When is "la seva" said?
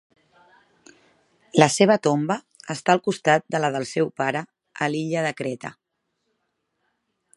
1.63-1.97